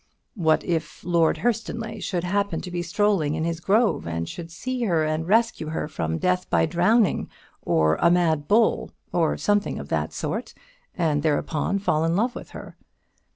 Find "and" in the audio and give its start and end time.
4.07-4.27, 5.05-5.27, 10.97-11.21